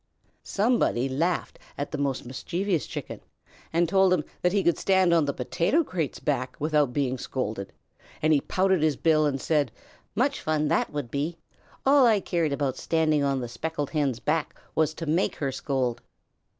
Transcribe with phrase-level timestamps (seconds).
[0.41, 3.21] Somebody laughed at the most mischievous Chicken
[3.71, 7.71] and told him he could stand on the potato crate's back without being scolded,
[8.19, 9.71] and he pouted his bill and said:
[10.15, 11.37] "Much fun that would be!
[11.85, 16.01] All I cared about standing on the Speckled Hen's back was to make her scold."